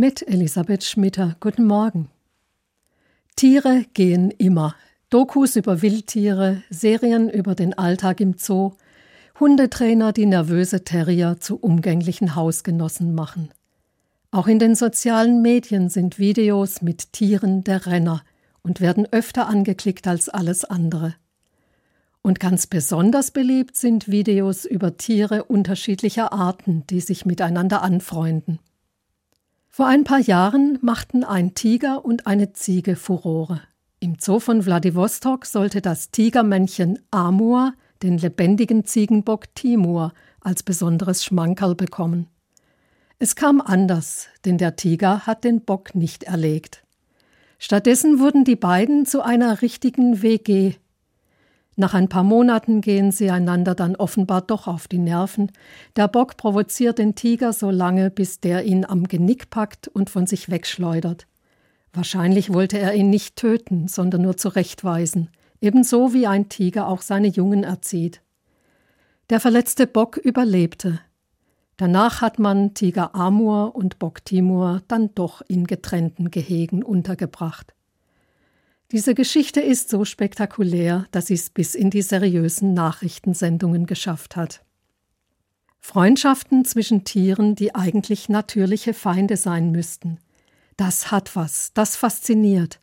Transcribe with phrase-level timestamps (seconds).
[0.00, 1.34] Mit Elisabeth Schmitter.
[1.40, 2.08] Guten Morgen.
[3.34, 4.76] Tiere gehen immer.
[5.10, 8.74] Dokus über Wildtiere, Serien über den Alltag im Zoo,
[9.40, 13.50] Hundetrainer, die nervöse Terrier zu umgänglichen Hausgenossen machen.
[14.30, 18.22] Auch in den sozialen Medien sind Videos mit Tieren der Renner
[18.62, 21.16] und werden öfter angeklickt als alles andere.
[22.22, 28.60] Und ganz besonders beliebt sind Videos über Tiere unterschiedlicher Arten, die sich miteinander anfreunden.
[29.78, 33.60] Vor ein paar Jahren machten ein Tiger und eine Ziege Furore.
[34.00, 41.76] Im Zoo von Wladiwostok sollte das Tigermännchen Amur den lebendigen Ziegenbock Timur als besonderes Schmankerl
[41.76, 42.26] bekommen.
[43.20, 46.82] Es kam anders, denn der Tiger hat den Bock nicht erlegt.
[47.60, 50.74] Stattdessen wurden die beiden zu einer richtigen WG,
[51.78, 55.52] nach ein paar Monaten gehen sie einander dann offenbar doch auf die Nerven.
[55.94, 60.26] Der Bock provoziert den Tiger so lange, bis der ihn am Genick packt und von
[60.26, 61.28] sich wegschleudert.
[61.92, 65.30] Wahrscheinlich wollte er ihn nicht töten, sondern nur zurechtweisen,
[65.60, 68.22] ebenso wie ein Tiger auch seine Jungen erzieht.
[69.30, 70.98] Der verletzte Bock überlebte.
[71.76, 77.72] Danach hat man Tiger Amur und Bock Timur dann doch in getrennten Gehegen untergebracht.
[78.90, 84.64] Diese Geschichte ist so spektakulär, dass sie es bis in die seriösen Nachrichtensendungen geschafft hat.
[85.78, 90.18] Freundschaften zwischen Tieren, die eigentlich natürliche Feinde sein müssten.
[90.78, 92.80] Das hat was, das fasziniert.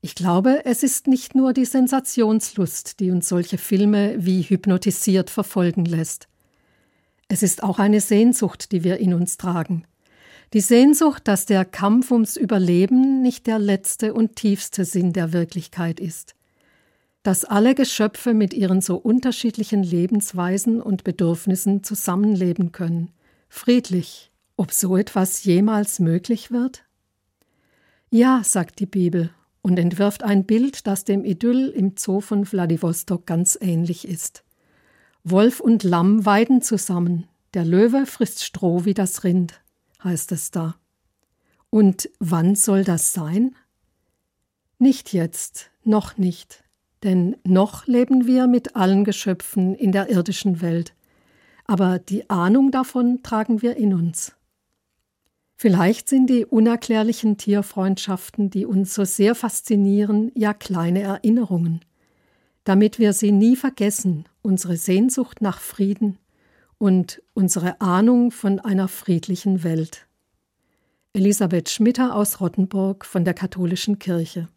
[0.00, 5.84] Ich glaube, es ist nicht nur die Sensationslust, die uns solche Filme wie hypnotisiert verfolgen
[5.84, 6.28] lässt.
[7.28, 9.84] Es ist auch eine Sehnsucht, die wir in uns tragen.
[10.54, 16.00] Die Sehnsucht, dass der Kampf ums Überleben nicht der letzte und tiefste Sinn der Wirklichkeit
[16.00, 16.34] ist.
[17.22, 23.10] Dass alle Geschöpfe mit ihren so unterschiedlichen Lebensweisen und Bedürfnissen zusammenleben können,
[23.50, 26.84] friedlich, ob so etwas jemals möglich wird?
[28.08, 33.26] Ja, sagt die Bibel und entwirft ein Bild, das dem Idyll im Zoo von Wladiwostok
[33.26, 34.44] ganz ähnlich ist.
[35.24, 39.60] Wolf und Lamm weiden zusammen, der Löwe frisst Stroh wie das Rind
[40.02, 40.76] heißt es da.
[41.70, 43.54] Und wann soll das sein?
[44.78, 46.64] Nicht jetzt, noch nicht,
[47.02, 50.94] denn noch leben wir mit allen Geschöpfen in der irdischen Welt,
[51.64, 54.34] aber die Ahnung davon tragen wir in uns.
[55.56, 61.80] Vielleicht sind die unerklärlichen Tierfreundschaften, die uns so sehr faszinieren, ja kleine Erinnerungen,
[62.62, 66.18] damit wir sie nie vergessen, unsere Sehnsucht nach Frieden,
[66.78, 70.06] und unsere Ahnung von einer friedlichen Welt.
[71.12, 74.46] Elisabeth Schmitter aus Rottenburg von der Katholischen Kirche